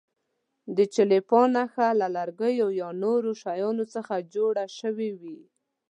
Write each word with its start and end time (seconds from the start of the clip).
د 0.75 0.79
چلیپا 0.95 1.41
نښه 1.55 1.87
له 2.01 2.07
لرګیو 2.17 2.67
یا 2.81 2.89
نورو 3.03 3.31
شیانو 3.41 3.85
څخه 3.95 4.13
جوړه 4.35 4.65
شوې 4.79 5.11
وي. 5.21 5.39